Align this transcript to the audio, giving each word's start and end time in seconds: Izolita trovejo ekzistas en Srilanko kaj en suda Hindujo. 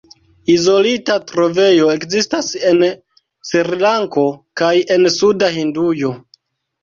Izolita 0.51 1.15
trovejo 1.31 1.89
ekzistas 1.95 2.47
en 2.69 2.81
Srilanko 3.49 4.25
kaj 4.61 4.73
en 4.97 5.05
suda 5.17 5.51
Hindujo. 5.59 6.11